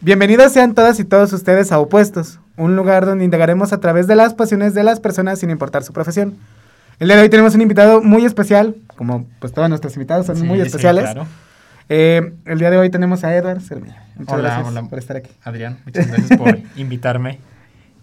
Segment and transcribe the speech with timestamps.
[0.00, 4.16] Bienvenidos sean todas y todos ustedes a Opuestos, un lugar donde indagaremos a través de
[4.16, 6.36] las pasiones de las personas sin importar su profesión.
[6.98, 10.36] El día de hoy tenemos un invitado muy especial, como pues todos nuestros invitados son
[10.36, 11.04] Sí, muy sí, especiales.
[11.04, 11.26] claro.
[11.88, 13.58] Eh, el día de hoy tenemos a Edward.
[13.60, 14.82] Muchas Hola, gracias hola.
[14.84, 15.30] por estar aquí.
[15.42, 17.38] Adrián, muchas gracias por invitarme.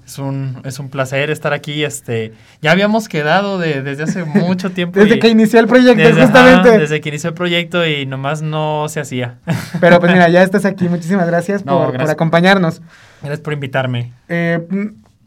[0.07, 1.83] Es un, es un placer estar aquí.
[1.83, 2.31] Este,
[2.61, 4.97] ya habíamos quedado de- desde hace mucho tiempo.
[4.99, 6.69] Desde y- que inició el proyecto, desde, justamente.
[6.69, 9.39] ajá, desde que inició el proyecto y nomás no se hacía.
[9.81, 10.87] Pero pues mira, ya estás aquí.
[10.87, 12.81] Muchísimas gracias, No, por, por acompañarnos.
[13.19, 14.13] Gracias por invitarme.
[14.29, 14.65] Eh,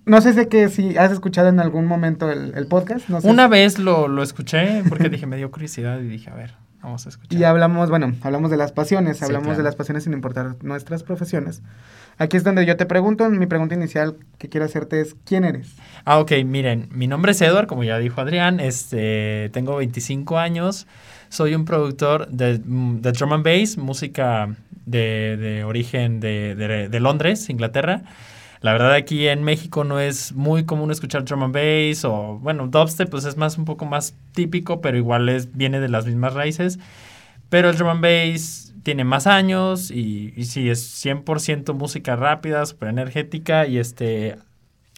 [0.07, 3.07] no sé si, que si has escuchado en algún momento el, el podcast.
[3.11, 6.35] No sé Una vez lo, lo escuché porque dije, me dio curiosidad y dije, a
[6.35, 7.39] ver, vamos a escuchar.
[7.39, 11.03] Y hablamos, bueno, hablamos de las pasiones, Sí, hablamos de las pasiones sin importar nuestras
[11.03, 11.61] profesiones.
[12.23, 15.75] Aquí es donde yo te pregunto, mi pregunta inicial que quiero hacerte es, ¿quién eres?
[16.05, 20.87] Ah, ok, miren, mi nombre es Edward, como ya dijo Adrián, este, tengo 25 años,
[21.31, 26.91] soy un productor de, mm, de drum and bass, música de, de origen de, de-
[26.91, 28.03] de Londres, Inglaterra.
[28.61, 32.67] La verdad aquí en México no es muy común escuchar drum and bass o, bueno,
[32.67, 36.35] dubstep pues es más un poco más típico, pero igual es, viene de las mismas
[36.35, 36.79] raíces.
[37.49, 42.65] Pero el drum and bass tiene más años y, y sí, es 100% música rápida,
[42.67, 44.37] súper energética y este,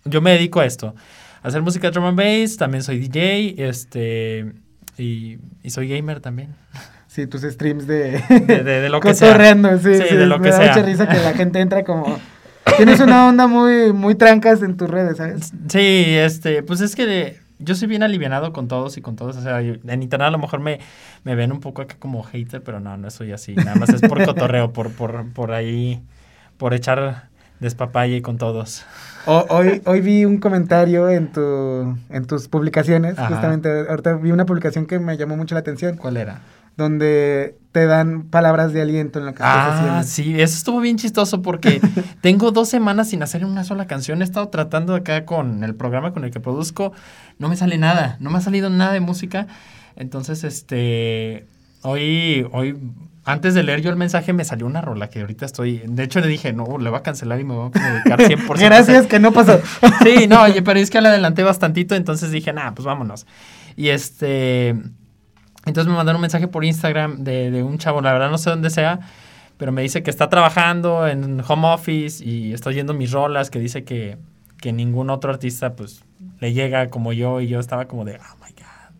[0.04, 0.94] yo me dedico a esto,
[1.42, 4.52] a hacer música drum and bass, también soy DJ, este,
[4.98, 6.54] y, y soy gamer también.
[7.08, 8.22] Sí, tus streams de...
[8.46, 9.54] De, de- de lo que sea.
[9.82, 10.68] Sí, Sí, sí, de lo me que da sea.
[10.68, 12.18] mucha risa que la gente entra como...
[12.76, 15.52] Tienes una onda muy, muy trancas en tus redes, ¿sabes?
[15.68, 19.36] Sí, este, pues es que yo soy bien alivianado con todos y con todos.
[19.36, 20.80] O sea, yo- en internet a lo mejor me,
[21.24, 23.54] me ven un poco acá como hater, pero no, no soy así.
[23.54, 26.02] Nada más es por cotorreo, por, por, por ahí,
[26.58, 27.28] por echar
[27.60, 28.84] despapalle con todos.
[29.26, 31.40] Hoy, hoy vi un comentario en, tu,
[32.10, 33.28] en tus publicaciones, Ajá.
[33.28, 36.40] justamente, ahorita vi una publicación que me llamó mucho la atención, ¿Cuál era?
[36.76, 41.40] Donde te dan palabras de aliento en que estás Ah, sí, eso estuvo bien chistoso
[41.42, 41.80] porque
[42.20, 44.20] tengo dos semanas sin hacer una sola canción.
[44.20, 46.92] He estado tratando acá con el programa con el que produzco.
[47.38, 49.46] No me sale nada, no me ha salido nada de música.
[49.96, 51.46] Entonces, este,
[51.82, 52.78] hoy, hoy,
[53.24, 55.82] antes de leer yo el mensaje, me salió una rola que ahorita estoy.
[55.86, 58.58] De hecho, le dije, no, le voy a cancelar y me voy a dedicar 100%.
[58.58, 59.60] Gracias, que no pasó.
[60.02, 63.26] Sí, no, oye, pero es que le adelanté bastantito, entonces dije, nada, pues vámonos.
[63.76, 64.76] Y este.
[65.66, 68.50] Entonces me mandaron un mensaje por Instagram de, de un chavo, la verdad no sé
[68.50, 69.00] dónde sea,
[69.58, 73.60] pero me dice que está trabajando en home office y está oyendo mis rolas, que
[73.60, 74.18] dice que,
[74.60, 76.02] que ningún otro artista pues
[76.40, 78.96] le llega como yo y yo estaba como de, oh my god,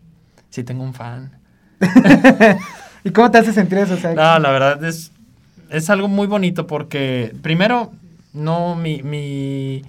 [0.49, 1.37] sí tengo un fan.
[3.03, 3.95] ¿Y cómo te hace sentir eso?
[3.95, 5.11] O sea, No, la verdad es,
[5.69, 7.91] es algo muy bonito porque, primero,
[8.31, 9.83] no, mi, mi,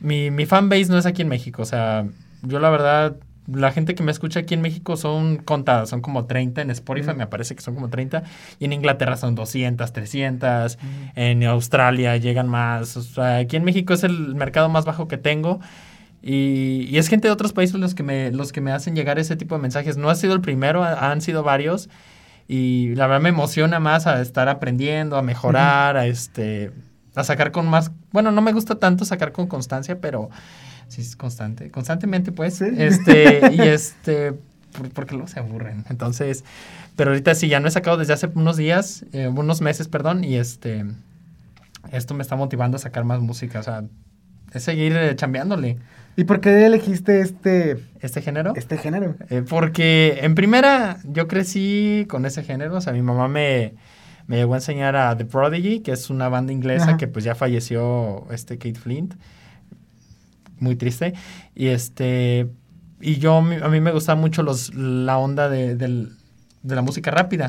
[0.00, 1.62] mi, mi fanbase no es aquí en México.
[1.62, 2.06] O sea,
[2.42, 3.16] yo la verdad,
[3.52, 7.12] la gente que me escucha aquí en México son contadas, son como 30 en Spotify,
[7.16, 8.22] me parece que son como 30.
[8.58, 10.78] Y en Inglaterra son 200, 300.
[11.14, 12.96] En Australia llegan más.
[12.96, 15.60] O sea, aquí en México es el mercado más bajo que tengo.
[16.22, 19.18] Y, y es gente de otros países los que, me, los que me hacen llegar
[19.18, 19.96] ese tipo de mensajes.
[19.96, 21.88] No ha sido el primero, ha- han sido varios.
[22.48, 26.72] Y la verdad me emociona más a estar aprendiendo, a mejorar, a este
[27.16, 30.28] a sacar con más, bueno, no me gusta tanto sacar con constancia, pero
[30.88, 32.64] sí es constante, constantemente pues, Sí.
[32.76, 34.32] este y este
[34.76, 35.84] por- porque luego se aburren.
[35.88, 36.44] Entonces,
[36.96, 40.22] pero ahorita sí ya no he sacado desde hace unos días, eh, unos meses, perdón,
[40.24, 40.84] y este
[41.92, 43.84] esto me está motivando a sacar más música, o sea,
[44.52, 45.78] es seguir eh, chambeándole
[46.18, 48.54] ¿Y por qué elegiste este, este género.
[48.56, 49.16] este género?
[49.28, 53.74] Eh, porque en primera yo crecí con ese género, o sea, mi mamá me,
[54.26, 56.96] me llegó a enseñar a The Prodigy, que es una banda inglesa Ajá.
[56.96, 59.12] que pues ya falleció este Kate Flint,
[60.58, 61.14] muy triste,
[61.54, 62.48] y este,
[63.00, 67.46] y yo, a mí me gustaba mucho los, la onda de, de la música rápida.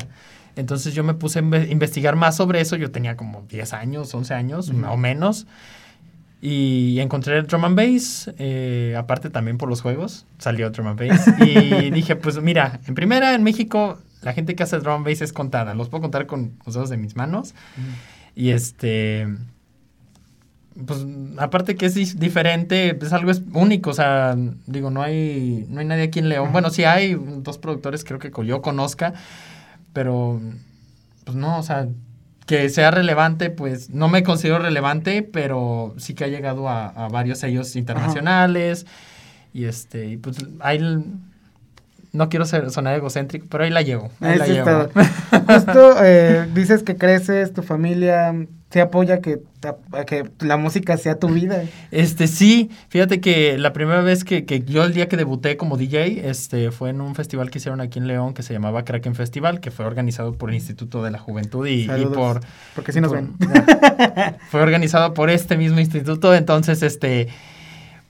[0.56, 4.12] Entonces yo me puse a inve- investigar más sobre eso, yo tenía como 10 años,
[4.12, 5.46] 11 años o menos,
[6.40, 11.00] y encontré el drum and bass, eh, aparte también por los juegos, salió drum and
[11.08, 11.26] bass.
[11.40, 15.20] Y dije, pues mira, en primera, en México, la gente que hace drum and bass
[15.20, 15.74] es contada.
[15.74, 17.54] Los puedo contar con los dedos de mis manos.
[18.36, 19.26] Y este.
[20.86, 21.04] Pues
[21.38, 23.90] aparte que es diferente, es algo es único.
[23.90, 24.36] O sea,
[24.66, 26.44] digo, no hay, no hay nadie aquí en León.
[26.44, 26.52] Ajá.
[26.52, 29.12] Bueno, sí hay dos productores, creo que yo conozca,
[29.92, 30.40] pero
[31.24, 31.88] pues no, o sea,
[32.46, 37.08] que sea relevante, pues no me considero relevante, pero sí que ha llegado a, a
[37.08, 38.86] varios sellos internacionales.
[39.52, 41.02] Y este, pues ahí l-
[42.12, 44.10] no quiero ser, sonar egocéntrico, pero ahí la llevo.
[44.20, 44.88] Ahí la llevo.
[45.48, 48.34] Justo eh, dices que creces, tu familia
[48.70, 49.40] se apoya que,
[49.92, 51.62] a que la música sea tu vida.
[51.90, 55.78] Este, sí, fíjate que la primera vez que, que, yo el día que debuté como
[55.78, 59.14] DJ, este, fue en un festival que hicieron aquí en León que se llamaba Kraken
[59.14, 62.40] Festival, que fue organizado por el Instituto de la Juventud y, y por...
[62.74, 63.36] Porque sí nos por- ven.
[64.50, 67.28] fue organizado por este mismo instituto, entonces, este,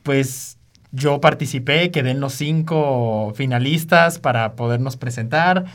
[0.03, 0.59] pues
[0.91, 5.67] yo participé, quedé en los cinco finalistas para podernos presentar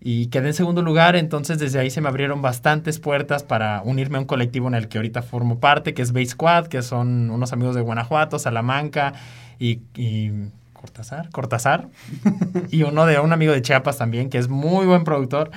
[0.00, 4.16] y quedé en segundo lugar, entonces desde ahí se me abrieron bastantes puertas para unirme
[4.16, 7.30] a un colectivo en el que ahorita formo parte, que es Base Squad, que son
[7.30, 9.12] unos amigos de Guanajuato, Salamanca
[9.58, 9.80] y...
[9.96, 10.32] y
[10.72, 11.88] Cortázar, Cortázar,
[12.70, 15.50] y uno de un amigo de Chiapas también, que es muy buen productor.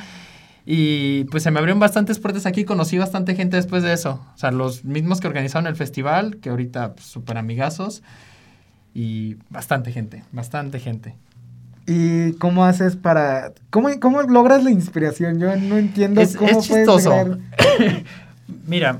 [0.65, 4.21] Y pues se me abrieron bastantes puertas aquí, conocí bastante gente después de eso.
[4.33, 8.03] O sea, los mismos que organizaron el festival, que ahorita pues, súper amigazos.
[8.93, 11.15] Y bastante gente, bastante gente.
[11.85, 13.51] ¿Y cómo haces para...
[13.69, 15.39] ¿Cómo, cómo logras la inspiración?
[15.39, 17.09] Yo no entiendo Es, cómo es chistoso.
[17.09, 17.39] lograr-
[18.67, 18.99] Mira,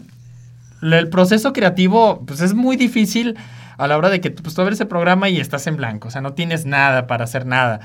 [0.81, 3.37] el proceso creativo pues es muy difícil
[3.77, 6.09] a la hora de que pues, tú abres el programa y estás en blanco.
[6.09, 7.79] O sea, no tienes nada para hacer nada.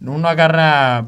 [0.00, 1.06] Uno agarra,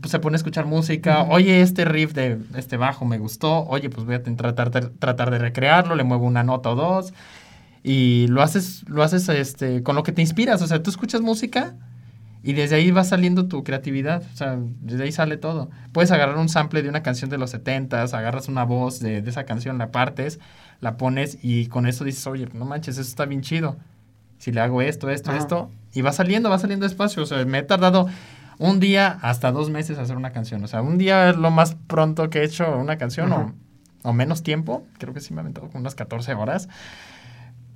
[0.00, 1.22] pues, se pone a escuchar música.
[1.22, 3.64] Oye, este riff de este bajo me gustó.
[3.66, 5.96] Oye, pues voy a tratar de, tratar de recrearlo.
[5.96, 7.12] Le muevo una nota o dos.
[7.82, 10.62] Y lo haces, lo haces este, con lo que te inspiras.
[10.62, 11.74] O sea, tú escuchas música
[12.44, 14.22] y desde ahí va saliendo tu creatividad.
[14.34, 15.70] O sea, desde ahí sale todo.
[15.92, 19.30] Puedes agarrar un sample de una canción de los 70s, agarras una voz de, de
[19.30, 20.38] esa canción, la partes,
[20.80, 23.78] la pones y con eso dices, oye, no manches, eso está bien chido.
[24.36, 25.38] Si le hago esto, esto, Ajá.
[25.38, 25.70] esto.
[25.94, 27.22] Y va saliendo, va saliendo despacio.
[27.22, 28.08] O sea, me he tardado
[28.58, 30.62] un día hasta dos meses hacer una canción.
[30.62, 33.54] O sea, un día es lo más pronto que he hecho una canción o,
[34.02, 34.86] o menos tiempo.
[34.98, 36.68] Creo que sí me ha aventado como unas 14 horas.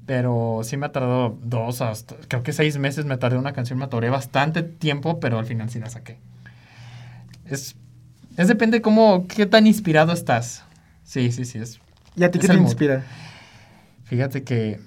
[0.08, 3.78] Pero sí me ha tardado dos, hasta, creo que seis meses me tardé una canción,
[3.78, 6.16] me atoré bastante tiempo, pero al final sí la saqué.
[7.44, 7.76] Es,
[8.38, 10.64] es depende cómo, qué tan inspirado estás.
[11.04, 11.78] Sí, sí, sí, es.
[12.16, 13.04] ¿Y a ti Es qué te inspira?
[14.04, 14.80] Fíjate que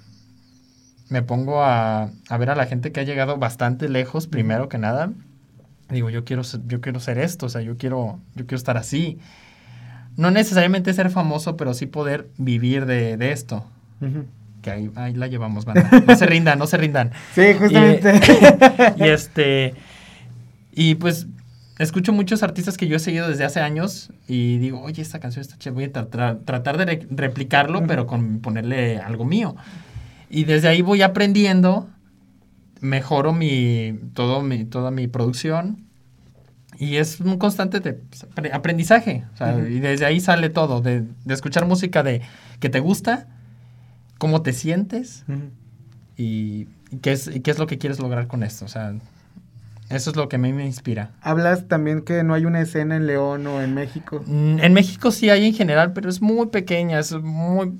[1.09, 4.79] me pongo a, a ver a la gente que ha llegado bastante lejos, primero que
[4.79, 5.11] nada.
[5.91, 8.77] Digo, yo quiero, ser- yo quiero ser esto, o sea, yo quiero, yo quiero estar
[8.77, 9.19] así.
[10.17, 13.65] No necesariamente ser famoso, pero sí poder vivir de, de esto.
[14.01, 14.25] Ujú.
[14.61, 15.89] Que ahí, ahí la llevamos, banda.
[16.07, 17.11] No se rindan, no se rindan.
[17.35, 18.19] Sí, justamente.
[18.97, 19.73] Y este.
[20.73, 21.27] Y pues
[21.79, 25.41] escucho muchos artistas que yo he seguido desde hace años y digo, oye, esta canción
[25.41, 29.55] está chévere, voy a tra- tra- tratar de re- replicarlo, pero con ponerle algo mío.
[30.29, 31.89] Y desde ahí voy aprendiendo,
[32.81, 35.83] mejoro mi, todo mi, toda mi producción.
[36.77, 39.23] Y es un constante de pues, apre- aprendizaje.
[39.33, 39.65] o sea, Ujú.
[39.67, 42.21] Y desde ahí sale todo, de, de escuchar música de
[42.59, 43.27] que te gusta,
[44.21, 45.49] cómo te sientes, Ujú.
[46.15, 48.65] y, y qué es, y qué es lo que quieres lograr con esto.
[48.65, 48.93] O sea,
[49.89, 51.09] eso es lo que a mí me inspira.
[51.21, 54.23] Hablas también que no hay una escena en León o en México.
[54.27, 57.73] Mm, En México sí hay en general, pero es muy pequeña, es muy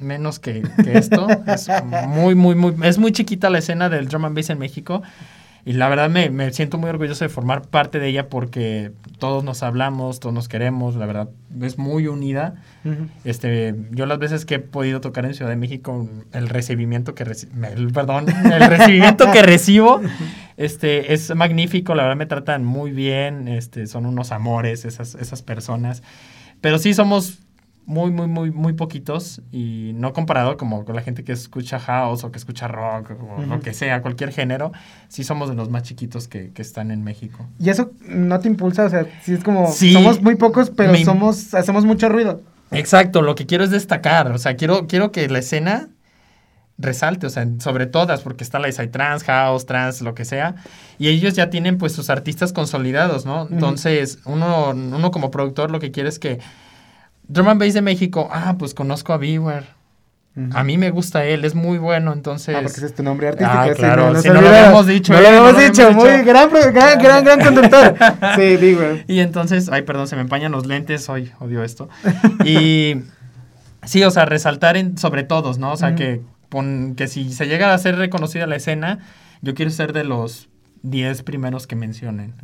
[0.00, 1.28] menos que, que esto.
[1.46, 1.68] es
[2.06, 5.02] muy, muy, muy, es muy chiquita la escena del drum and bass en México.
[5.66, 9.44] Y la verdad me, me siento muy orgulloso de formar parte de ella porque todos
[9.44, 11.30] nos hablamos, todos nos queremos, la verdad
[11.62, 12.56] es muy unida.
[13.24, 17.24] Este, yo las veces que he podido tocar en Ciudad de México, el recibimiento que
[17.24, 20.02] reci- el- perdón, el recibimiento que recibo,
[20.58, 25.40] este, es magnífico, la verdad me tratan muy bien, este, son unos amores esas, esas
[25.42, 26.02] personas.
[26.60, 27.38] Pero sí somos
[27.86, 32.24] muy, muy, muy, muy poquitos y no comparado como con la gente que escucha house
[32.24, 34.72] o que escucha rock o lo que sea, cualquier género,
[35.08, 37.46] sí somos de los más chiquitos que, que están en México.
[37.58, 39.92] Y eso no te impulsa, o sea, sí es como, Sí.
[39.92, 42.40] somos muy pocos, pero Me somos, hacemos mucho ruido.
[42.70, 45.88] Exacto, lo que quiero es destacar, o sea, quiero, quiero que la escena
[46.76, 50.56] resalte, o sea, sobre todas, porque está la Isai Trans, House, Trans, lo que sea,
[50.98, 53.46] y ellos ya tienen pues sus artistas consolidados, ¿no?
[53.48, 56.40] Entonces, uno, uno como productor lo que quiere es que
[57.28, 59.66] Drum and Bass de México, ah, pues conozco a Beware,
[60.36, 60.48] Ujú.
[60.56, 62.54] a mí me gusta él, es muy bueno, entonces...
[62.56, 63.50] Ah, porque ese es tu nombre artístico.
[63.56, 66.08] Ah, claro, nos si no lo habíamos dicho, No eh, lo no habíamos dicho, muy
[66.22, 67.94] gran, gran, gran, gran conductor.
[68.36, 68.82] Sí, digo.
[69.06, 71.88] Y entonces, ay, perdón, se me empañan los lentes, hoy odio esto.
[72.44, 72.96] Y
[73.84, 75.72] sí, o sea, resaltar en, sobre todos, ¿no?
[75.72, 78.98] O sea, que, pon- que si se llega a ser reconocida la escena,
[79.40, 80.48] yo quiero ser de los
[80.82, 82.34] 10 primeros que mencionen.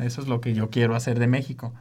[0.00, 1.72] Eso es lo que yo quiero hacer de México.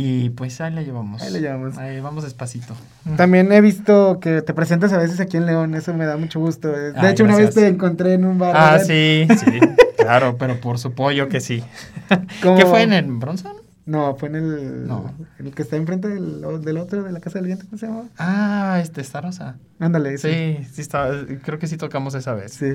[0.00, 1.20] Y pues ahí la llevamos.
[1.22, 1.76] Ahí la llevamos.
[1.76, 2.72] Ahí vamos despacito.
[3.16, 6.38] También he visto que te presentas a veces aquí en León, eso me da mucho
[6.38, 6.68] gusto.
[6.68, 8.54] De Ay, hecho, una vez te encontré en un bar.
[8.56, 9.58] Ah, sí, sí,
[9.98, 11.64] claro, pero por su pollo que sí.
[12.42, 13.54] ¿Qué fue en el Bronson?
[13.86, 15.12] No, fue en el, No.
[15.40, 17.86] en el que está enfrente del, del otro, de la Casa del Viento, ¿cómo se
[17.86, 18.04] llama?
[18.18, 19.56] Ah, este, Starosa.
[19.80, 21.10] Ándale, Sí, sí, estaba,
[21.42, 22.52] creo que sí tocamos esa vez.
[22.52, 22.74] Sí.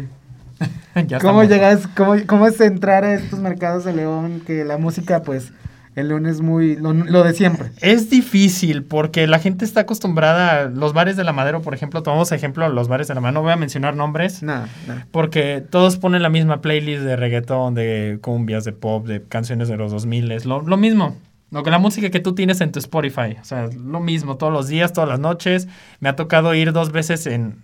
[1.08, 1.48] Ya ¿Cómo estamos.
[1.50, 4.42] llegas, cómo, cómo es entrar a estos mercados de León?
[4.46, 5.52] Que la música, pues,
[5.96, 7.72] el león es muy lo, lo de siempre.
[7.82, 12.04] Es difícil porque la gente está acostumbrada, a los bares de la madera, por ejemplo,
[12.04, 15.08] tomamos ejemplo los bares de la madera, no voy a mencionar nombres, Nada, nada.
[15.12, 19.78] porque todos ponen la misma playlist de reggaetón, de cumbias, de pop, de canciones de
[19.78, 21.18] los 2000, es lo, lo mismo.
[21.52, 24.52] Lo que la música que tú tienes en tu Spotify, o sea, lo mismo todos
[24.52, 25.68] los días, todas las noches.
[26.00, 27.58] Me ha tocado ir dos veces en,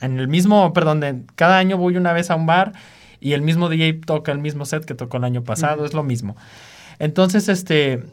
[0.00, 2.72] en el mismo, perdón, de- cada año voy una vez a un bar
[3.20, 6.02] y el mismo DJ toca el mismo set que tocó el año pasado, es lo
[6.02, 6.34] mismo.
[6.98, 8.04] Entonces, este,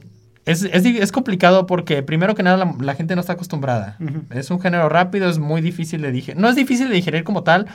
[0.46, 3.98] es, es, complicado porque primero que nada la, la gente no está acostumbrada.
[4.30, 6.42] Es un género rápido, es muy difícil de digerir.
[6.42, 7.68] No es difícil de digerir como tal,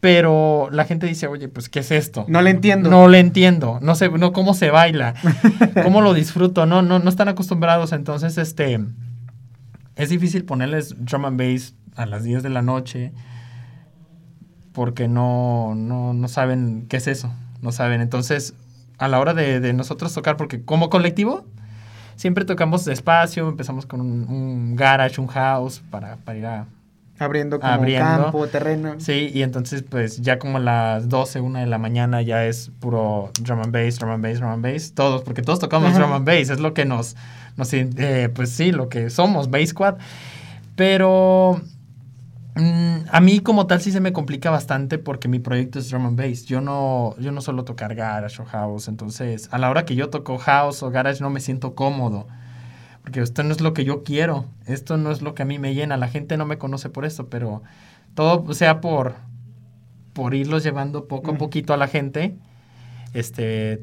[0.00, 2.24] pero la gente dice, oye, pues, ¿qué es esto?
[2.26, 2.90] No le entiendo.
[2.90, 3.78] No le entiendo.
[3.82, 5.14] No sé, no cómo se baila,
[5.82, 6.64] cómo lo disfruto.
[6.66, 7.92] No, no, no están acostumbrados.
[7.92, 8.80] Entonces, este,
[9.96, 13.12] es difícil ponerles drum and bass a las 10 de la noche
[14.72, 17.30] porque no, no, no saben qué es eso.
[17.60, 18.00] No saben.
[18.00, 18.54] Entonces,
[19.00, 21.44] a la hora de, de nosotros tocar, porque como colectivo,
[22.16, 26.66] siempre tocamos despacio, empezamos con un, un garage, un house para, para ir a,
[27.18, 28.22] Abriendo como Abriendo.
[28.22, 28.94] campo, terreno.
[28.98, 32.70] Sí, y entonces pues ya como a las 12, 1 de la mañana ya es
[32.80, 35.98] puro drum and bass, drum and bass, drum and bass, todos, porque todos tocamos Ajá.
[35.98, 37.16] drum and bass, es lo que nos,
[37.58, 39.96] nos eh, pues sí, lo que somos, bass squad.
[40.76, 41.60] Pero
[42.54, 46.06] mm, a mí como tal sí se me complica bastante porque mi proyecto es drum
[46.06, 46.44] and bass.
[46.44, 50.10] Yo no, yo no suelo tocar garage o house, entonces a la hora que yo
[50.10, 52.26] toco house o garage no me siento cómodo.
[53.02, 55.58] Porque esto no es lo que yo quiero, esto no es lo que a mí
[55.58, 57.62] me llena, la gente no me conoce por esto, pero
[58.14, 59.14] todo sea por,
[60.12, 62.36] por irlos llevando poco a poquito a la gente,
[63.14, 63.82] este,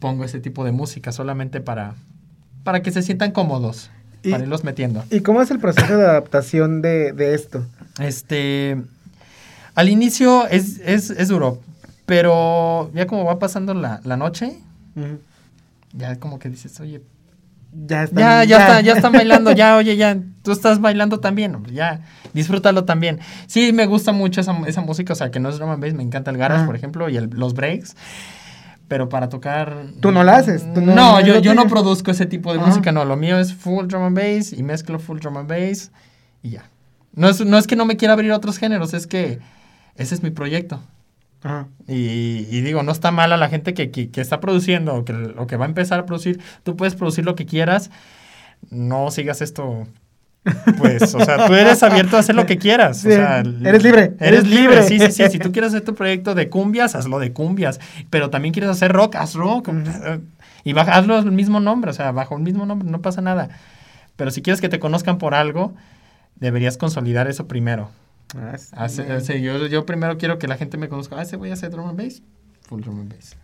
[0.00, 1.94] pongo ese tipo de música solamente para,
[2.64, 3.90] para que se sientan cómodos,
[4.24, 5.04] Y- para irlos metiendo.
[5.10, 7.64] ¿Y cómo es el proceso de adaptación de, de esto?
[7.98, 8.76] Este,
[9.74, 11.60] al inicio es, es, es duro,
[12.04, 14.58] pero ya como va pasando la, la noche,
[14.96, 15.18] Ujú.
[15.92, 17.02] ya como que dices, oye,
[17.72, 18.20] Ya está.
[18.20, 22.00] ya, ya, está, ya están bailando, ya, oye, ya, tú estás bailando también, hombre, ya,
[22.34, 23.18] disfrútalo también.
[23.46, 25.94] Sí, me gusta mucho esa, esa música, o sea, que no es drum and bass,
[25.94, 26.66] me encanta el garage, Ah.
[26.66, 27.96] por ejemplo, y el- los breaks,
[28.88, 29.86] pero para tocar...
[30.00, 32.68] Tú no la haces, tú no- no, yo, yo no produzco ese tipo de Ajá.
[32.68, 35.90] música, no, lo mío es full drum and bass y mezclo full drum and bass
[36.42, 36.64] y ya.
[37.16, 39.40] No es, no es que no me quiera abrir otros géneros, es que
[39.96, 40.80] ese es mi proyecto.
[41.42, 41.66] Ajá.
[41.88, 45.04] Y, y digo, no está mal a la gente que, que, que está produciendo o
[45.04, 46.40] que, o que va a empezar a producir.
[46.62, 47.90] Tú puedes producir lo que quieras.
[48.70, 49.86] No sigas esto.
[50.78, 52.98] Pues, o sea, tú eres abierto a hacer lo que quieras.
[53.00, 54.76] Sí, o sea, eres libre, Eres, eres libre.
[54.76, 54.82] libre.
[54.84, 55.30] Sí, sí, sí.
[55.30, 57.80] Si tú quieres hacer tu proyecto de cumbias, hazlo de cumbias.
[58.10, 59.70] Pero también quieres hacer rock, haz rock.
[60.64, 63.48] Y baja, hazlo el mismo nombre, o sea, bajo el mismo nombre, no pasa nada.
[64.16, 65.74] Pero si quieres que te conozcan por algo,
[66.36, 67.90] deberías consolidar eso primero.
[68.36, 71.16] Ah, Hace- sí, yo, yo primero quiero que la gente me conozca.
[71.18, 72.22] Ah, ese voy a hacer drum and bass.
[72.68, 73.36] Full drum and bass.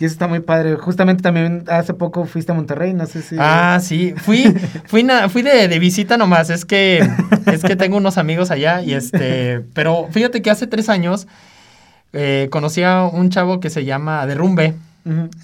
[0.00, 0.74] Y eso está muy padre.
[0.76, 3.36] Justamente también hace poco fuiste a Monterrey, no sé si...
[3.38, 4.14] Ah, sí.
[4.16, 4.52] Fui,
[4.86, 6.50] fui, na- fui de, de visita nomás.
[6.50, 7.06] Es que,
[7.46, 9.60] es que tengo unos amigos allá y este...
[9.74, 11.28] Pero fíjate que hace tres años
[12.12, 14.74] eh, conocí a un chavo que se llama Derrumbe.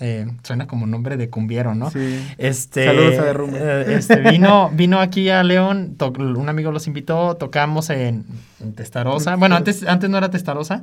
[0.00, 1.90] Eh, suena como nombre de cumbiero, ¿no?
[1.90, 2.24] Sí.
[2.38, 3.58] Este, Saludos a Derrumbe.
[3.60, 8.24] eh, este, vino, vino aquí a León, un amigo los invitó, tocamos en,
[8.60, 9.36] en Testarosa.
[9.36, 10.82] Bueno, antes, antes no era Testarosa,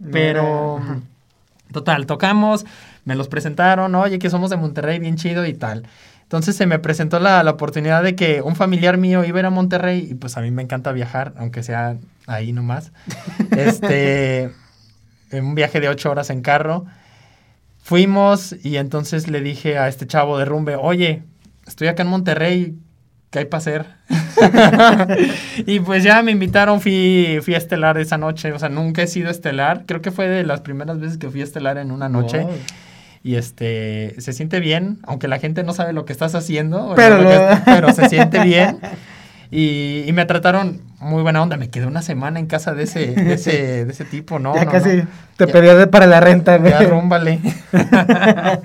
[0.00, 1.00] No pero era-
[1.72, 2.66] total, tocamos,
[3.04, 5.84] me los presentaron, oye, que somos de Monterrey, bien chido y tal.
[6.24, 9.46] Entonces se me presentó la, la oportunidad de que un familiar mío iba a ir
[9.46, 12.90] a Monterrey y pues a mí me encanta viajar, aunque sea ahí nomás.
[13.56, 14.50] Este,
[15.30, 16.84] en un viaje de ocho horas en carro.
[17.86, 21.22] Fuimos y entonces le dije a este chavo de rumbe, oye,
[21.68, 22.74] estoy acá en Monterrey,
[23.30, 23.86] ¿qué hay para hacer?
[25.66, 29.06] y pues ya me invitaron, fui, fui a estelar esa noche, o sea, nunca he
[29.06, 32.08] sido estelar, creo que fue de las primeras veces que fui a estelar en una
[32.08, 32.40] noche.
[32.40, 32.50] Wow.
[33.22, 37.22] Y este, se siente bien, aunque la gente no sabe lo que estás haciendo, Pero
[37.22, 38.78] lo que- pero se siente bien.
[39.50, 43.14] Y, y me trataron muy buena onda, me quedé una semana en casa de ese,
[43.14, 44.54] de ese, de ese tipo, ¿no?
[44.54, 45.08] ya no, casi no.
[45.36, 46.72] te pedía de para la renta, güey.
[46.72, 47.40] ya rúmbale.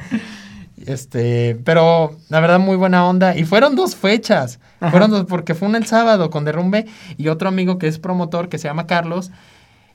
[0.85, 3.35] este, pero la verdad muy buena onda.
[3.35, 4.59] Y fueron dos fechas.
[4.79, 4.91] Ajá.
[4.91, 6.85] Fueron dos, porque fue una el sábado con Derrumbe
[7.17, 9.31] y otro amigo que es promotor que se llama Carlos.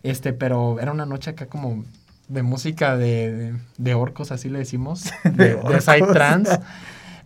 [0.02, 1.85] Este, pero era una noche acá como
[2.28, 5.05] de música de, de, de orcos, así le decimos.
[5.25, 6.61] De, de side trance.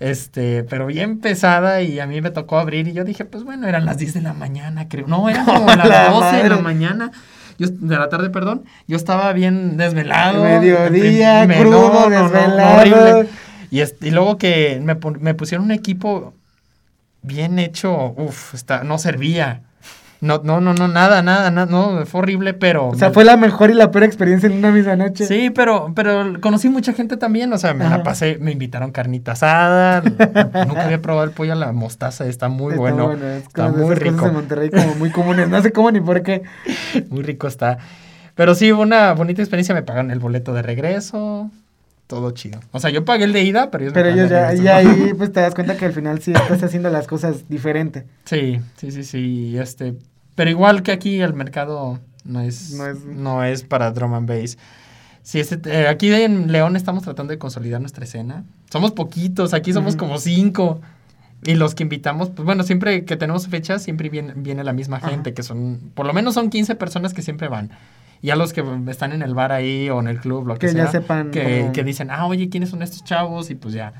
[0.00, 3.68] Este, pero bien pesada y a mí me tocó abrir y yo dije, pues bueno,
[3.68, 5.06] eran las 10 de la mañana, creo.
[5.06, 7.12] No, eran como La las 12 de la mañana.
[7.58, 8.64] Yo, de la tarde, perdón.
[8.88, 10.42] Yo estaba bien desvelado.
[10.42, 13.26] Mediodía, crudo, desvelado.
[13.70, 16.32] Y, este, y luego que me, me pusieron un equipo
[17.22, 18.54] bien hecho, uff,
[18.84, 19.62] no servía.
[20.20, 22.88] No, no, no, no, nada, nada, nada, no, fue horrible, pero...
[22.88, 25.24] O sea, fue la mejor y la peor experiencia en una misma noche.
[25.24, 29.32] Sí, pero, pero conocí mucha gente también, o sea, me la pasé, me invitaron carnita
[29.32, 30.02] asada,
[30.66, 33.94] nunca había probado el pollo a la mostaza, está muy Está bueno, es está muy
[33.94, 35.48] rico, de Monterrey como muy comunes.
[35.48, 36.42] No sé cómo ni por qué.
[37.08, 37.78] muy rico está.
[38.34, 41.50] Pero sí, una bonita experiencia, me pagaron el boleto de regreso,
[42.06, 42.60] todo chido.
[42.72, 45.32] O sea, yo pagué el de ida, pero ellos Pero ellos ya, y ahí pues
[45.32, 48.04] te das cuenta que al final sí estás haciendo las cosas diferente.
[48.24, 49.94] Sí, sí, sí, sí, este,
[50.40, 54.56] pero igual que aquí el mercado no es, No no es- para drum and bass.
[55.22, 58.44] Sí, este, eh, aquí en León estamos tratando de consolidar nuestra escena.
[58.72, 60.80] Somos poquitos, aquí somos como cinco.
[61.44, 64.96] Y los que invitamos, pues bueno, siempre que tenemos fechas, siempre viene, viene la misma
[64.96, 65.10] Ajá.
[65.10, 67.68] gente, que son, por lo menos son 15 personas que siempre van.
[68.22, 70.68] Y a los que están en el bar ahí o en el club, lo que,
[70.68, 73.50] Que ya sea, sepan que, dicen, ah, oye, ¿quiénes son estos chavos?
[73.50, 73.92] Y pues ya.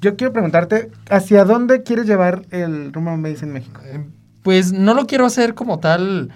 [0.00, 3.82] Yo quiero preguntarte, ¿hacia dónde quieres llevar el Room and Bass en México?
[4.42, 6.30] Pues no lo quiero hacer como tal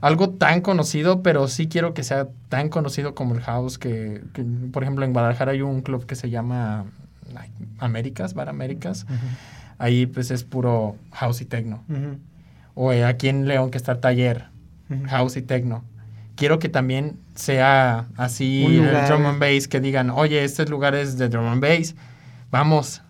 [0.00, 4.44] algo tan conocido, pero sí quiero que sea tan conocido como el house, que, que,
[4.72, 6.84] por ejemplo en Guadalajara hay un club que se llama
[7.36, 7.50] ay,
[7.80, 9.06] Américas, Bar Américas.
[9.78, 11.82] Ahí pues es puro house y techno.
[12.74, 14.46] O eh, aquí en León que está el taller,
[15.06, 15.82] house y techno.
[16.36, 21.18] Quiero que también sea así el drum and bass, que digan, oye, este lugar es
[21.18, 21.96] de drum and bass,
[22.52, 23.02] vamos.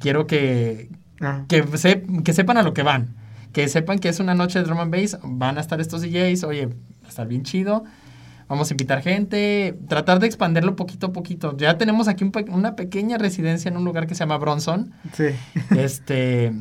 [0.00, 0.88] Quiero que,
[1.20, 3.14] Ah, que, se- que sepan a lo que van.
[3.52, 6.44] Que sepan que es una noche de drum and bass, van a estar estos DJs,
[6.44, 6.72] oye, va
[7.06, 7.84] a estar bien chido.
[8.48, 11.56] Vamos a invitar gente, tratar de expanderlo poquito a poquito.
[11.56, 14.92] Ya tenemos aquí un una pequeña residencia en un lugar que se llama Bronson.
[15.12, 15.26] sí.
[15.76, 16.52] Este.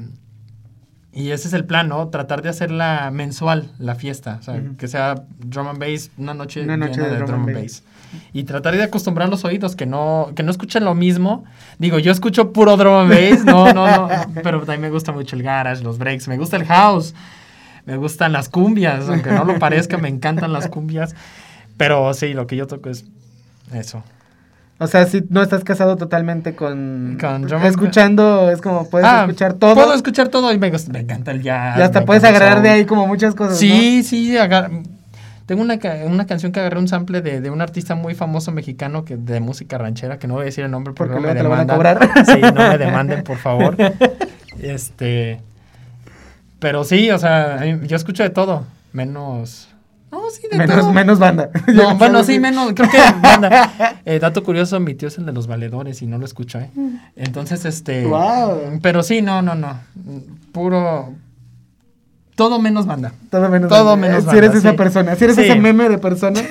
[1.13, 2.07] Y ese es el plan, ¿no?
[2.07, 4.37] Tratar de hacerla mensual, la fiesta.
[4.39, 7.41] O sea, que sea drum and bass, una noche, Una noche llena de de, drum
[7.41, 7.83] and and bass.
[7.83, 7.83] bass.
[8.33, 11.43] Y tratar de acostumbrar los oídos, que no, que no escuchen lo mismo.
[11.79, 14.09] Digo, yo escucho puro drum and bass, no, no, no.
[14.43, 17.13] Pero también me gusta mucho el garage, los breaks, me gusta el house,
[17.85, 21.15] me gustan las cumbias, aunque no lo parezca, me encantan las cumbias.
[21.77, 23.05] Pero sí, lo que yo toco es
[23.73, 24.03] eso.
[24.77, 27.17] O sea, si no estás casado totalmente con...
[27.21, 29.75] Con Escuchando, es como puedes Ah, escuchar todo.
[29.75, 31.77] Puedo escuchar todo y me, me encanta el jazz.
[31.77, 34.71] y hasta puedes agarrar de ahí como muchas cosas, Sí, sí, agar-
[35.45, 39.03] tengo una, una canción que agarré un sample de, de un artista muy famoso mexicano
[39.05, 41.49] que de música ranchera, que no voy a decir el nombre porque, Porque no me
[41.49, 41.77] van a demandan.
[41.77, 42.25] cobrar.
[42.25, 43.75] Sí, no me demanden, por favor.
[44.61, 45.41] Este,
[46.59, 49.69] pero sí, o sea, yo escucho de todo, menos...
[50.11, 50.63] No, sí, de ¿no?
[50.67, 50.93] Menos, todo.
[50.93, 51.49] menos banda.
[51.73, 53.97] No, bueno, sí, menos, creo que banda.
[54.05, 56.69] Eh, dato curioso, mi tío es el de los valedores y no lo escucho, ¿eh?
[57.15, 58.05] Entonces, este...
[58.05, 58.79] Wow.
[58.81, 59.79] Pero sí, no, no, no.
[60.51, 61.15] Puro...
[62.41, 63.11] Todo menos banda.
[63.29, 64.07] Todo menos Todo banda.
[64.07, 65.43] menos Si eres banda, esa persona, si eres Sí.
[65.43, 66.41] ese meme de persona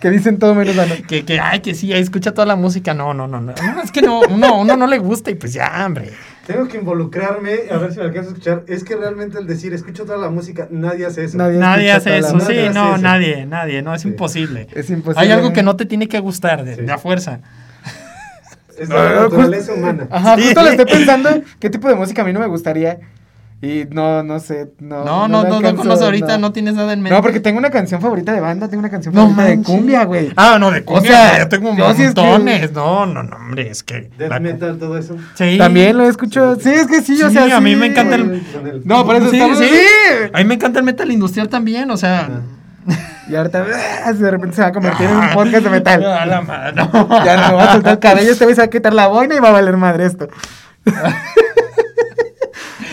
[0.00, 0.96] que dicen todo menos banda.
[1.08, 2.92] Que, que, ay, que sí, escucha toda la música.
[2.92, 3.52] No, no, no, no.
[3.54, 6.10] No, es que no, uno, uno no le gusta y pues ya, hombre.
[6.46, 8.64] Tengo que involucrarme, a ver si me alcanzo a escuchar.
[8.68, 11.36] Es que realmente el decir, escucho toda la música, nadie hace eso.
[11.38, 12.40] Nadie hace la eso.
[12.40, 13.02] Sí, Nadie no, hace eso.
[13.02, 13.82] nadie, nadie.
[13.82, 14.08] No, es Sí.
[14.08, 14.66] imposible.
[14.74, 15.20] Es imposible.
[15.26, 16.82] Hay algo que no te tiene que gustar de, Sí.
[16.82, 17.40] de a fuerza.
[18.78, 20.06] Es la Ah, naturaleza humana.
[20.10, 20.42] Ajá, Sí.
[20.44, 22.98] justo lo estoy pensando qué tipo de música a mí no me gustaría.
[23.60, 25.04] Y no, no sé, no.
[25.04, 26.52] No, no, no, no conoces ahorita, no.
[26.52, 27.16] tienes nada en mente.
[27.16, 29.74] No, porque tengo una canción favorita de banda, tengo una canción No favorita de manches.
[29.74, 30.32] cumbia, güey.
[30.36, 31.10] Ah, no, de cumbia.
[31.10, 32.72] sea, yo tengo sí es que- montones.
[32.72, 34.10] No, no, no, hombre, es que.
[34.16, 35.16] Death la- metal, todo eso.
[35.34, 35.58] Sí.
[35.58, 36.54] También lo escucho.
[36.60, 38.42] Sí, es que sí, o Sí, sea, a mí sí, me encanta el-
[38.84, 39.68] No, por eso Sí, estamos sí.
[40.32, 42.28] A mí me encanta el metal industrial también, o sea.
[43.28, 43.66] Y ahorita
[44.04, 46.04] ah, de repente se va a convertir en un podcast de metal.
[46.04, 46.90] A la madre, no.
[47.24, 49.08] Ya no me va a soltar el cabello, este güey se va a quitar la
[49.08, 50.28] boina y va a valer madre esto.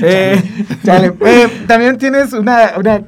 [0.01, 0.41] eh,
[0.83, 1.13] chale.
[1.25, 3.01] Eh, también tienes una, una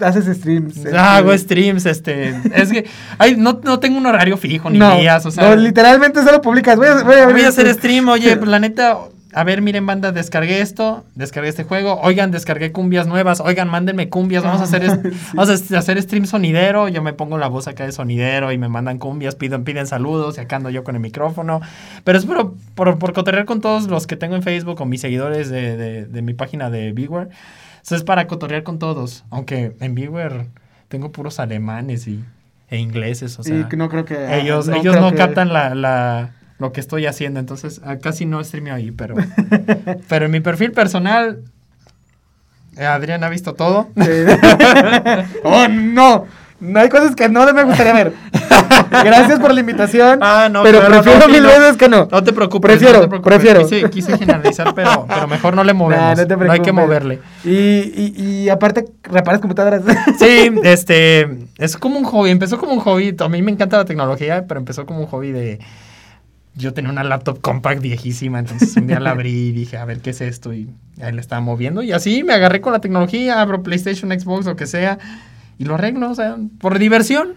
[0.00, 0.76] haces streams.
[0.76, 2.34] este, Ah, hago streams, este.
[2.54, 2.86] Es que.
[3.18, 5.48] Ay, no, no tengo un horario fijo ni no, días, o sea.
[5.48, 6.76] no, literalmente solo publicas.
[6.76, 8.98] Voy a, voy a Voy a hacer stream, oye, pues la neta,
[9.38, 14.08] a ver, miren, banda, descargué esto, descargué este juego, oigan, descargué cumbias nuevas, oigan, mándenme
[14.08, 17.84] cumbias, vamos a hacer, vamos a hacer stream sonidero, yo me pongo la voz acá
[17.84, 21.02] de sonidero y me mandan cumbias, piden, piden saludos y acá ando yo con el
[21.02, 21.60] micrófono,
[22.02, 25.02] pero es por, por, por cotorrear con todos los que tengo en Facebook o mis
[25.02, 27.28] seguidores de, de, de mi página de Beware,
[27.84, 30.46] eso es para cotorrear con todos, aunque en Beware
[30.88, 32.24] tengo puros alemanes y,
[32.70, 33.68] e ingleses, o sea...
[33.70, 34.40] Y no creo que.
[34.40, 38.26] Ellos, no ellos no que- captan la, la- lo que estoy haciendo, entonces ah, casi
[38.26, 39.14] no streameo ahí, pero,
[40.08, 41.42] pero en mi perfil personal,
[42.76, 43.88] eh, Adrián ha visto todo.
[43.96, 44.10] Sí.
[45.44, 46.26] oh, no.
[46.58, 48.12] No hay cosas que no me gustaría ver.
[48.90, 50.20] Gracias por la invitación.
[50.22, 51.48] Ah, no, pero claro, prefiero no, mil no.
[51.50, 52.08] veces que no.
[52.10, 52.70] No te preocupes.
[52.70, 53.34] Prefiero, no te preocupes.
[53.34, 53.60] prefiero.
[53.60, 56.16] Quise, quise generalizar, pero, pero mejor no le movemos.
[56.16, 57.20] Nah, no, hay que moverle.
[57.44, 59.82] Y, y, y aparte, reparas computadoras.
[60.18, 63.84] Sí, este, es como un hobby, empezó como un hobby, a mí me encanta la
[63.84, 65.58] tecnología, pero empezó como un hobby de,
[66.56, 70.00] yo tenía una laptop compact viejísima, entonces un día la abrí y dije, a ver
[70.00, 73.40] qué es esto, y ahí la estaba moviendo, y así me agarré con la tecnología,
[73.40, 74.98] abro PlayStation, Xbox, lo que sea,
[75.58, 77.34] y lo arreglo, o sea, por diversión,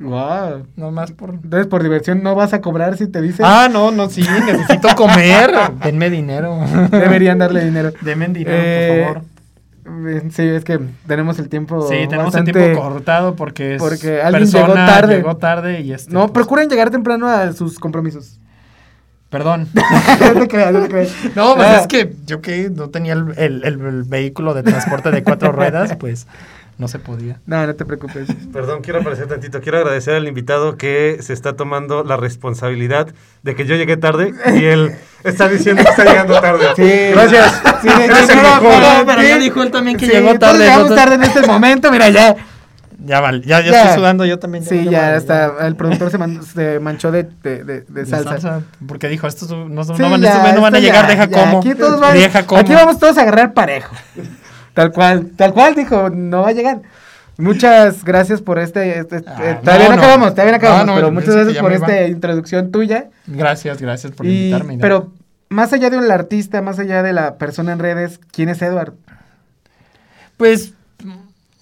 [0.00, 0.64] Wow.
[0.76, 1.30] nomás por...
[1.34, 3.44] Entonces, por diversión, no vas a cobrar si te dicen.
[3.48, 5.50] Ah, no, no, sí, necesito comer,
[5.82, 6.60] denme dinero.
[6.92, 7.90] Deberían darle dinero.
[8.02, 9.28] Denme dinero, Eh, por favor.
[10.08, 10.78] Eh, Sí, es que
[11.08, 11.82] tenemos el tiempo.
[11.88, 15.16] Sí, tenemos bastante- el tiempo cortado porque es porque alguien persona llegó tarde.
[15.16, 18.38] llegó tarde y este, No, pues, procuren llegar temprano a sus compromisos.
[19.30, 19.68] Perdón.
[19.74, 21.12] no te creas, no te creas.
[21.34, 24.62] No, pues Ah, es que yo que no tenía el, el- el- el vehículo de
[24.62, 26.26] transporte de cuatro ruedas, pues
[26.78, 27.38] no se podía.
[27.44, 28.28] No, no te preocupes.
[28.52, 29.60] Perdón, quiero aparecer tantito.
[29.60, 33.08] Quiero agradecer al invitado que se está tomando la responsabilidad
[33.42, 34.92] de que yo llegué tarde y él
[35.24, 36.66] está diciendo que está llegando tarde.
[36.76, 37.12] Sí.
[37.12, 37.62] Gracias.
[37.82, 38.62] Sí, el no, mejor.
[38.82, 40.60] no, pero ya dijo él también que Sí, llegó tarde.
[40.60, 42.34] Llegamos tarde en este momento, mira, ya.
[43.00, 43.82] Ya vale, ya, ya Ya.
[43.82, 44.64] estoy sudando yo también.
[44.64, 45.66] Sí, valió ya está.
[45.66, 48.62] El productor se, man- se manchó de, de, de- salsa.
[48.86, 51.24] Porque dijo, estos no, no Sí, van, ya, estos no van a llegar, ya, deja
[51.26, 51.58] ya, como.
[51.60, 52.60] Aquí, todos van- Deja como.
[52.60, 53.94] aquí vamos todos a agarrar parejo.
[54.74, 56.82] Tal cual, tal cual dijo, no va a llegar.
[57.36, 58.98] Muchas gracias por este.
[59.00, 61.72] este- Ah, eh, todavía no, acabamos, todavía no acabamos, No, pero muchas gracias ya por
[61.72, 63.08] esta introducción tuya.
[63.26, 64.76] Gracias, gracias por Y- invitarme.
[64.76, 64.80] ¿no?
[64.80, 65.12] pero
[65.48, 68.92] más allá de un artista, más allá de la persona en redes, ¿quién es Edward?
[70.36, 70.74] Pues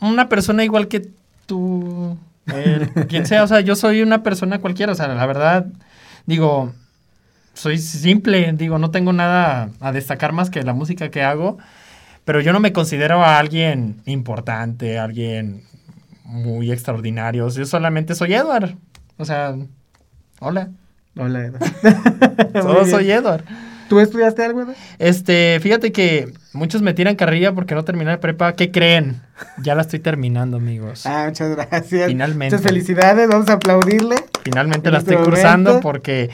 [0.01, 1.09] una persona igual que
[1.47, 5.67] tú, él, quien sea, o sea, yo soy una persona cualquiera, o sea, la verdad,
[6.27, 6.73] digo,
[7.55, 11.59] soy simple, digo, no tengo nada a destacar más que la música que hago,
[12.25, 15.63] pero yo no me considero a alguien importante, alguien
[16.25, 18.77] muy extraordinario, yo solamente soy Edward,
[19.17, 19.57] o sea,
[20.41, 20.71] hola,
[21.19, 22.53] Hola, Edward.
[22.63, 23.45] solo soy Edward.
[23.89, 24.77] ¿Tú estudiaste algo, Edward?
[24.99, 28.55] Este, fíjate que muchos me tiran carrilla porque no terminé de prepa.
[28.55, 29.21] ¿Qué creen?
[29.63, 31.07] Ya la estoy terminando, amigos.
[31.07, 32.09] Ah, muchas gracias.
[32.09, 32.57] Finalmente.
[32.57, 34.17] Muchas felicidades, vamos a aplaudirle.
[34.43, 35.81] Finalmente en la este estoy momento.
[35.81, 36.31] porque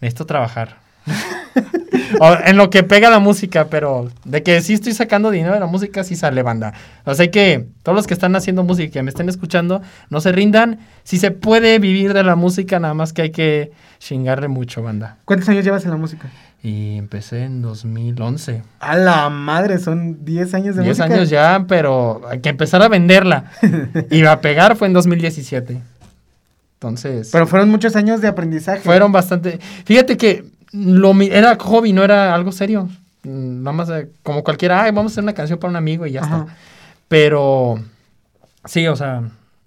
[0.00, 0.76] necesito trabajar.
[2.20, 5.60] O en lo que pega la música, pero de que sí estoy sacando dinero de
[5.60, 6.72] la música, sí sale banda.
[7.04, 10.20] O sea que todos los que están haciendo música y que me estén escuchando, no
[10.20, 10.80] se rindan.
[11.04, 15.18] Si se puede vivir de la música, nada más que hay que chingarle mucho, banda.
[15.24, 16.28] ¿Cuántos años llevas en la música?
[16.62, 18.62] Y empecé en 2011.
[18.80, 21.14] A la madre, son 10 años de 10 música.
[21.14, 23.52] años ya, pero hay que empezar a venderla.
[24.10, 25.80] y a pegar fue en 2017.
[26.74, 28.80] Entonces, Pero fueron muchos años de aprendizaje.
[28.80, 29.58] fueron bastante...
[29.84, 32.88] Fíjate que lo, mi- era hobby, no era algo serio.
[33.24, 36.06] Mm, Nada más eh, como cualquiera, ay, vamos a hacer una canción para un amigo
[36.06, 36.38] y ya Ajá.
[36.40, 36.56] está.
[37.08, 37.80] Pero
[38.64, 39.22] sí, o sea,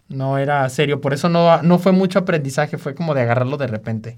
[0.10, 1.02] no era serio.
[1.02, 4.18] Por eso no, no fue mucho aprendizaje, fue como de agarrarlo de repente.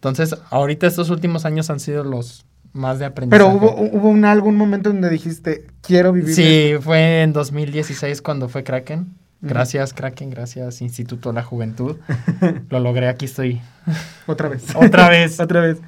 [0.00, 3.44] Entonces, ahorita estos últimos años han sido los más de aprendizaje.
[3.44, 6.34] Pero hubo, hubo un algún momento donde dijiste, quiero vivir.
[6.34, 9.14] Sí, fue en 2016 cuando fue Kraken.
[9.42, 11.96] Gracias, Kraken, gracias, Instituto de la Juventud.
[12.70, 13.60] Lo logré, aquí estoy.
[13.86, 14.02] esto".
[14.26, 14.64] Otra vez.
[14.74, 15.38] Otra vez.
[15.40, 15.78] Otra vez.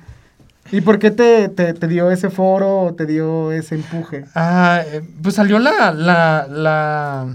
[0.71, 4.27] ¿Y por qué te, te, te dio ese foro o te dio ese empuje?
[4.35, 7.35] Ah, eh, pues salió la, la, la,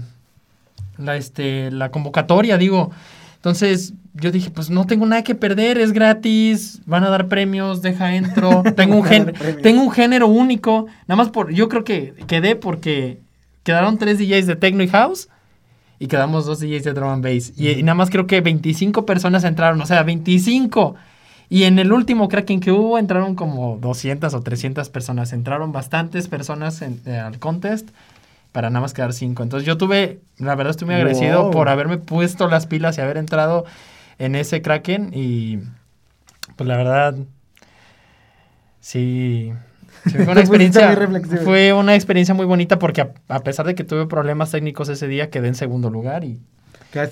[0.96, 2.92] la, este, la convocatoria, digo.
[3.38, 7.82] Entonces yo dije, pues no tengo nada que perder, es gratis, van a dar premios,
[7.82, 8.62] deja entro.
[8.76, 9.62] tengo, un premios.
[9.62, 10.86] tengo un género único.
[11.06, 13.20] Nada más por, yo creo que quedé porque
[13.62, 15.28] quedaron tres DJs de Techno y House
[16.00, 17.52] y quedamos dos DJs de Drum and Bass.
[17.56, 20.96] Y, y nada más creo que 25 personas entraron, o sea, 25.
[21.50, 25.32] Y en el último Kraken que hubo entraron como 200 o 300 personas.
[25.32, 27.88] Entraron bastantes personas en- eh, al contest
[28.58, 29.40] para nada más quedar 5.
[29.44, 31.52] Entonces yo tuve, la verdad estoy muy agradecido Wow.
[31.52, 33.64] por haberme puesto las pilas y haber entrado
[34.18, 35.12] en ese Kraken.
[35.14, 35.58] Y
[36.56, 37.14] pues la verdad,
[38.80, 39.52] sí...
[40.06, 41.42] sí, fue una experiencia muy reflexivo.
[41.42, 45.06] fue una experiencia muy bonita porque a, a pesar de que tuve problemas técnicos ese
[45.06, 46.40] día quedé en segundo lugar y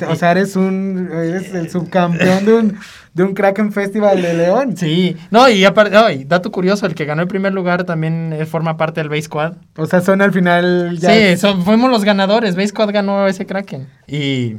[0.08, 2.78] O sea, eres un eres el subcampeón de un,
[3.12, 4.76] de un Kraken Festival de León.
[4.76, 8.46] Sí, no, y aparte, y dato curioso, el que ganó el primer lugar también eh,
[8.46, 9.54] forma parte del Base Squad.
[9.76, 11.10] O sea, son al final ya.
[11.10, 13.86] Sí, son- fuimos los ganadores, Base Squad ganó ese Kraken.
[14.06, 14.56] Y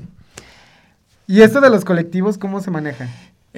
[1.25, 3.07] ¿Y esto de los colectivos cómo se maneja?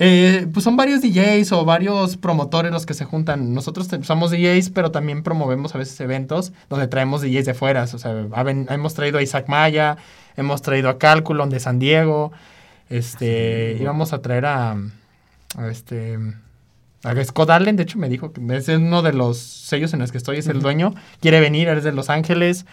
[0.01, 3.53] Eh, pues son varios DJs o varios promotores los que se juntan.
[3.53, 7.83] Nosotros somos DJs, pero también promovemos a veces eventos donde traemos DJs de fuera.
[7.83, 9.97] O sea, haben- hemos traído a Isaac Maya,
[10.37, 12.31] hemos traído a Calculon de San Diego,
[12.89, 14.71] este, íbamos a traer a,
[15.57, 16.17] a este...
[17.03, 20.11] A Scott Allen, de hecho, me dijo que es uno de los sellos en los
[20.11, 20.93] que estoy, es el dueño.
[21.21, 22.65] Quiere venir, eres de Los Ángeles.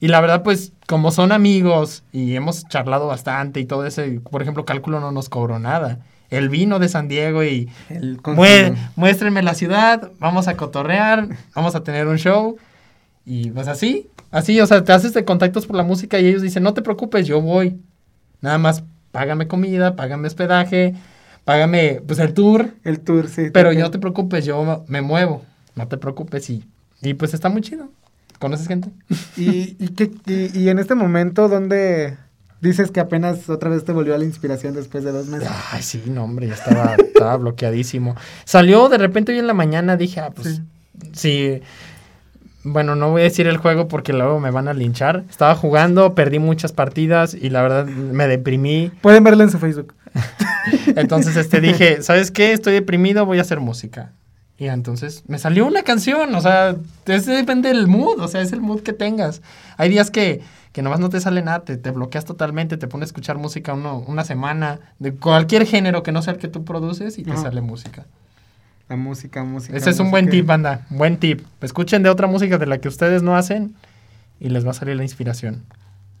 [0.00, 4.40] Y la verdad, pues, como son amigos y hemos charlado bastante y todo ese, por
[4.40, 5.98] ejemplo, cálculo no nos cobró nada.
[6.30, 11.74] Él vino de San Diego y El "Mue- muéstrenme la ciudad, vamos a cotorrear, vamos
[11.74, 12.56] a tener un show.
[13.24, 16.42] Y pues así, así, o sea, te haces de contactos por la música y ellos
[16.42, 17.78] dicen, no te preocupes, yo voy.
[18.40, 20.94] Nada más págame comida, págame hospedaje,
[21.44, 23.50] págame pues el tour, El tour, sí.
[23.52, 25.42] pero te- no te preocupes, yo me muevo,
[25.74, 26.64] no te preocupes y,
[27.02, 27.88] y pues está muy chido.
[28.38, 28.90] ¿Conoces gente?
[29.38, 32.18] Y, y, qué- y, y en este momento, ¿dónde
[32.60, 35.48] dices que apenas otra vez te volvió a la inspiración después de dos meses?
[35.72, 38.14] Ay, sí, no, hombre, ya estaba, estaba bloqueadísimo.
[38.44, 40.62] Salió de repente hoy en la mañana, dije, ah, pues,
[41.12, 41.60] sí.
[42.64, 45.24] Bueno, no voy a decir el juego porque luego me van a linchar.
[45.30, 48.90] Estaba jugando, perdí muchas partidas y la verdad me deprimí.
[49.02, 49.94] Pueden verlo en su Facebook.
[50.96, 52.52] Entonces, este, dije, ¿sabes qué?
[52.52, 54.12] Estoy deprimido, voy a hacer música.
[54.58, 58.52] Y entonces me salió una canción, o sea, es, depende del mood, o sea, es
[58.52, 59.42] el mood que tengas.
[59.76, 60.40] Hay días que,
[60.76, 63.72] que nomás no te sale nada, te, te bloqueas totalmente, te pones a escuchar música
[63.72, 67.34] uno, una semana, de cualquier género que no sea el que tú produces y te
[67.34, 68.04] sale música.
[68.86, 69.74] La música, música.
[69.74, 71.46] Ese es un buen tip, banda, buen tip.
[71.62, 73.74] Escuchen de otra música de la que ustedes no hacen
[74.38, 75.64] y les va a salir la inspiración.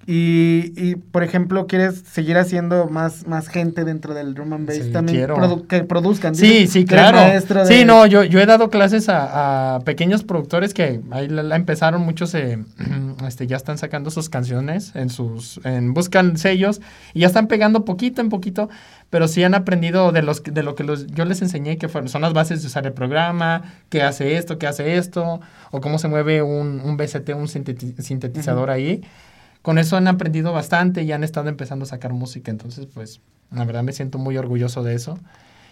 [0.08, 4.76] Y, y, por ejemplo, ¿quieres seguir haciendo más, más gente dentro del drum and bass?
[4.76, 6.36] Sí, También produ- que produzcan.
[6.36, 7.18] Sí, sí, claro.
[7.18, 11.42] de- Sí, no, yo, yo he dado clases a, a pequeños productores que ahí la,
[11.42, 12.58] la empezaron, muchos eh,
[13.26, 16.80] este, ya están sacando sus canciones en sus, en, buscan sellos
[17.12, 18.68] y ya están pegando poquito en poquito,
[19.10, 22.08] pero sí han aprendido de los de lo que los, yo les enseñé que fueron,
[22.08, 25.40] son las bases de usar el programa, qué hace esto, qué hace esto,
[25.72, 29.02] o cómo se mueve un, un BCT, un sinteti- sintetizador ahí.
[29.66, 33.64] Con eso han aprendido bastante y han estado empezando a sacar música, entonces pues la
[33.64, 35.18] verdad me siento muy orgulloso de eso.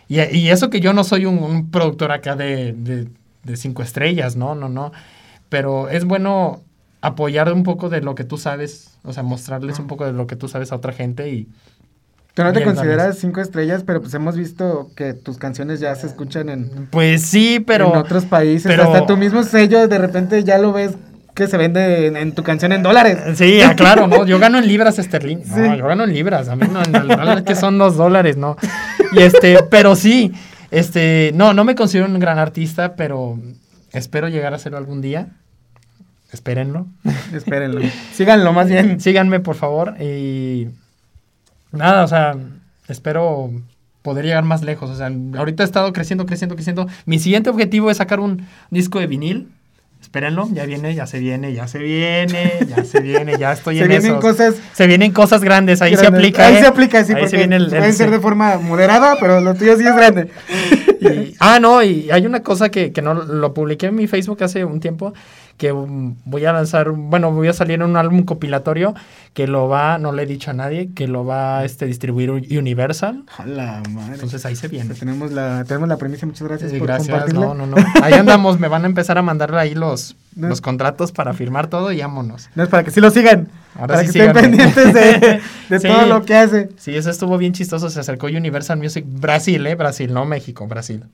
[0.09, 3.07] Y, y eso que yo no soy un, un productor acá de, de,
[3.45, 4.91] de cinco estrellas, no, no, no.
[5.49, 6.61] Pero es bueno
[7.03, 10.27] apoyar un poco de lo que tú sabes, o sea, mostrarles un poco de lo
[10.27, 11.47] que tú sabes a otra gente y
[12.35, 16.09] Tú no te consideras cinco estrellas, pero pues hemos visto que tus canciones ya se
[16.09, 18.67] escuchan en, pues sí, pero en otros países.
[18.67, 20.97] pero- Hasta tu mismo sello, de repente ya lo ves
[21.35, 23.19] que se vende en, en tu canción en dólares.
[23.37, 24.25] Sí, ah, claro, ¿no?
[24.27, 25.49] Yo gano en libras esterlinas.
[25.49, 25.79] No, Sí.
[25.79, 26.49] yo gano en libras.
[26.49, 28.57] A mí no, en el dólar que son dos dólares, ¿no?
[29.13, 30.33] Y este, pero sí,
[30.71, 33.39] este, no, no me considero un gran artista, pero
[33.93, 35.29] espero llegar a hacerlo algún día.
[36.33, 36.87] Espérenlo.
[37.33, 37.81] Espérenlo.
[38.13, 39.01] Síganlo más bien.
[39.01, 39.95] Síganme, por favor.
[40.01, 40.69] Y
[41.73, 42.37] nada, o sea,
[42.89, 43.51] espero
[44.03, 44.91] poder llegar más lejos.
[44.91, 46.87] O sea, ahorita he estado creciendo, creciendo, creciendo.
[47.07, 49.49] Mi siguiente objetivo es sacar un disco de vinil.
[50.15, 53.83] Espérenlo, ya viene, ya se viene, ya se viene, ya se viene, ya estoy Se
[53.83, 54.21] en vienen esos.
[54.21, 56.47] cosas Se vienen cosas grandes, ahí se aplica.
[56.47, 56.61] Ahí ¿eh?
[56.61, 59.77] se aplica, sí, Ahí porque se viene el, ser de forma moderada, pero lo tuyo
[59.77, 60.29] sí es grande.
[61.01, 64.41] y- ah, no, y hay una cosa que, que no lo publiqué en mi Facebook
[64.45, 65.15] hace un tiempo,
[65.57, 68.95] que voy a lanzar, bueno, voy a salir en un álbum compilatorio
[69.35, 72.31] que lo va, no le he dicho a nadie, que lo va a este, distribuir
[72.31, 73.25] Universal.
[73.39, 74.15] Madre.
[74.15, 74.87] Entonces ahí se viene.
[74.87, 77.47] Pues tenemos la, tenemos la premisa, muchas gracias Sí, por gracias, compartirla.
[77.47, 77.77] no, no, no.
[78.03, 80.49] Ahí andamos, me van a empezar a mandar ahí los, No.
[80.49, 82.49] los contratos para firmar todo y vámonos.
[82.55, 83.49] No es para que sí lo sigan.
[83.77, 85.89] Ahora para sí que estén pendientes de, de Sí.
[85.89, 86.69] todo lo que hace.
[86.77, 89.75] Sí, eso estuvo bien chistoso, se acercó Universal Music Brasil, ¿eh?
[89.75, 91.05] Brasil, no México, Brasil.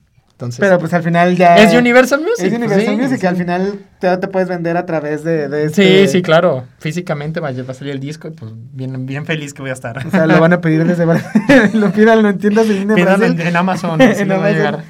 [0.41, 1.55] Entonces, Pero pues al final ya.
[1.57, 2.45] es Universal Music.
[2.47, 3.27] Es Universal sí, Music, sí.
[3.27, 6.63] al final te, te puedes vender a través de, de Sí, este- sí, claro.
[6.79, 9.73] Físicamente va, va a salir el disco y pues bien, bien feliz que voy a
[9.73, 10.05] estar.
[10.05, 11.05] O sea, lo van a pedir desde
[11.73, 13.39] lo pidan, en tiendas de de Pídanlo Brasil.
[13.41, 14.55] en, en Amazon, así En les va a Amazon.
[14.57, 14.83] llegar.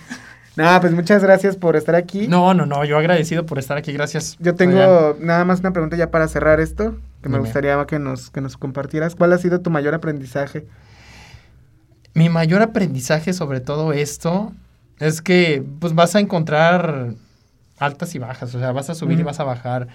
[0.56, 2.28] No, pues muchas gracias por estar aquí.
[2.28, 4.38] No, no, no, yo agradecido por estar aquí, gracias.
[4.40, 5.26] Yo tengo Adrián.
[5.26, 7.40] nada más una pregunta ya para cerrar esto, que me Dime.
[7.40, 9.16] gustaría que nos, que nos compartieras.
[9.16, 10.66] ¿Cuál ha sido tu mayor aprendizaje?
[12.14, 14.52] Mi mayor aprendizaje sobre todo esto
[15.02, 17.16] es que pues vas a encontrar
[17.80, 19.88] altas y bajas, o sea, vas a subir y vas a bajar.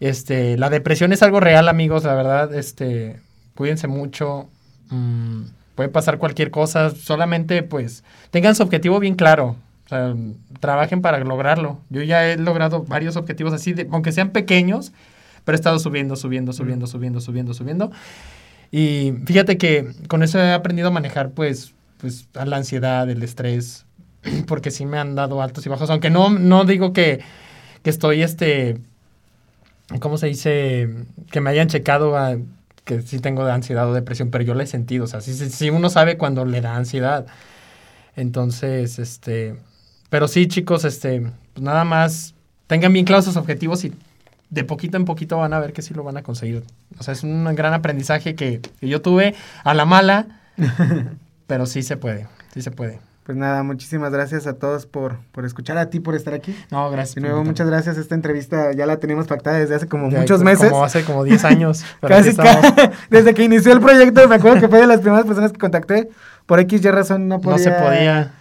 [0.00, 3.20] Este, la depresión es algo real, amigos, la verdad, este,
[3.54, 4.48] cuídense mucho.
[4.90, 5.42] mm,
[5.76, 9.56] puede pasar cualquier cosa, solamente pues tengan su objetivo bien claro.
[9.86, 10.14] O sea,
[10.60, 11.80] trabajen para lograrlo.
[11.88, 14.92] Yo ya he logrado varios objetivos así, de, aunque sean pequeños,
[15.44, 17.92] pero he estado subiendo, subiendo, subiendo, subiendo, subiendo, subiendo.
[18.70, 23.22] Y fíjate que con eso he aprendido a manejar, pues, pues, a la ansiedad, el
[23.22, 23.84] estrés,
[24.46, 27.20] porque sí me han dado altos y bajos, aunque no, no digo que,
[27.82, 28.78] que estoy, este,
[30.00, 30.88] ¿cómo se dice?
[31.30, 32.36] Que me hayan checado a,
[32.84, 35.34] que sí tengo de ansiedad o depresión, pero yo la he sentido, o sea, sí,
[35.34, 37.26] sí, uno sabe cuando le da ansiedad.
[38.16, 39.56] Entonces, este,
[40.10, 41.20] pero sí, chicos, este,
[41.54, 42.34] pues nada más,
[42.66, 43.92] tengan bien claros sus objetivos y
[44.50, 46.64] de poquito en poquito van a ver que sí lo van a conseguir.
[46.98, 50.40] O sea, es un gran aprendizaje que, que yo tuve a la mala,
[51.46, 53.00] pero sí se puede, sí se puede.
[53.24, 56.56] Pues nada, muchísimas gracias a todos por, por escuchar, a ti por estar aquí.
[56.72, 57.14] No, gracias.
[57.14, 57.96] De nuevo, muchas gracias.
[57.96, 60.70] Esta entrevista ya la teníamos pactada desde hace como Ya, muchos meses.
[60.70, 61.84] Como hace como 10 años.
[62.00, 62.34] Casi,
[63.10, 66.08] desde que inició el proyecto, me acuerdo que fue de las primeras personas que contacté.
[66.46, 67.58] Por X y razón no podía.
[67.58, 68.32] No se podía.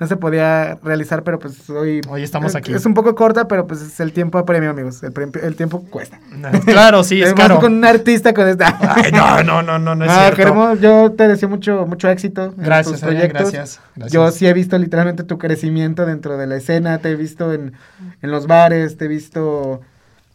[0.00, 2.00] No se podía realizar, pero pues hoy...
[2.08, 2.72] Hoy estamos es- aquí.
[2.74, 5.02] Es un poco corta, pero pues es el tiempo apremio, amigos.
[5.04, 6.18] El, pre- el tiempo cuesta.
[6.66, 7.60] Claro, sí, es caro.
[7.60, 8.76] con un artista con esta...
[8.96, 10.36] Ay, no, no, no, no, no es Ah, cierto.
[10.36, 13.52] queremos, yo te deseo mucho, mucho éxito en Gracias, tus proyectos.
[13.52, 14.12] gracias, gracias.
[14.12, 17.72] Yo sí he visto literalmente tu crecimiento dentro de la escena, te he visto en,
[18.20, 19.80] en los bares, te he visto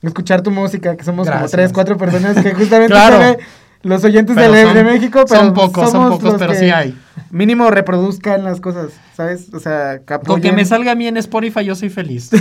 [0.01, 3.37] escuchar tu música, que somos como tres, cuatro personas que justamente Claro.
[3.81, 6.97] los oyentes de, son- de México, pero son pocos, son pocos, pero que sí hay.
[7.31, 9.53] Mínimo reproduzcan las cosas, ¿sabes?
[9.53, 12.31] O sea, que Con que me salga a mí en Spotify, yo soy feliz.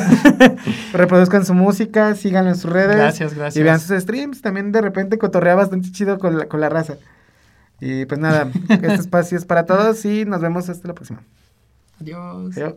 [0.92, 2.96] reproduzcan su música, síganlo en sus redes.
[2.96, 3.60] Gracias, gracias.
[3.60, 6.96] Y vean sus streams, también de repente cotorrea bastante chido con la, con la raza.
[7.80, 11.22] Y pues nada, este espacio es para todos y nos vemos hasta la próxima.
[12.00, 12.56] Adiós.
[12.56, 12.74] Adiós.